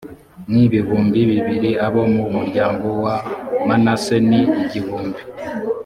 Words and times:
ni 0.51 0.59
ibihumbi 0.67 1.19
bibiri 1.31 1.71
abo 1.85 2.01
mu 2.15 2.25
muryango 2.35 2.87
wa 3.03 3.15
manase 3.67 4.15
ni 4.29 4.39
igihumbi 4.63 5.21